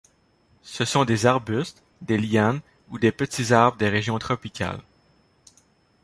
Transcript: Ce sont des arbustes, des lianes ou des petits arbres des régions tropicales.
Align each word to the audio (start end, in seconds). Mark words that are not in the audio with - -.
Ce 0.63 0.83
sont 0.83 1.05
des 1.05 1.27
arbustes, 1.27 1.83
des 2.01 2.17
lianes 2.17 2.61
ou 2.89 2.97
des 2.97 3.11
petits 3.11 3.53
arbres 3.53 3.77
des 3.77 3.87
régions 3.87 4.17
tropicales. 4.17 4.81